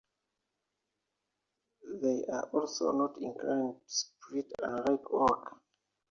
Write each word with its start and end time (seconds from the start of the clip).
They 2.01 2.25
are 2.25 2.49
also 2.53 2.91
not 2.91 3.19
inclined 3.21 3.75
to 3.75 3.81
split, 3.85 4.51
unlike 4.63 5.05
oak. 5.11 5.61